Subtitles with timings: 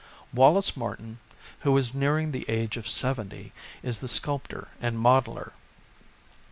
[0.33, 1.19] Wallace Martin,
[1.59, 3.53] who is nearing the age of seventy,
[3.83, 5.53] is the sculptor and modeller.